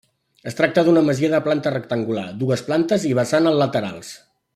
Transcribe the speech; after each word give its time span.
Es 0.51 0.55
tracta 0.59 0.83
d’una 0.87 1.03
masia 1.09 1.29
de 1.33 1.41
planta 1.47 1.73
rectangular, 1.75 2.25
dues 2.45 2.63
plantes 2.71 3.05
i 3.11 3.13
vessant 3.21 3.51
a 3.51 3.53
laterals. 3.61 4.11